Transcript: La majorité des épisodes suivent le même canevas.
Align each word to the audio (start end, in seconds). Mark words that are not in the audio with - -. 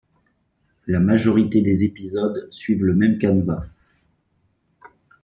La 0.87 0.99
majorité 0.99 1.61
des 1.61 1.83
épisodes 1.83 2.47
suivent 2.49 2.85
le 2.85 2.95
même 2.95 3.19
canevas. 3.19 3.67